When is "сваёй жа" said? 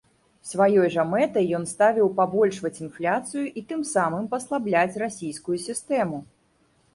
0.51-1.03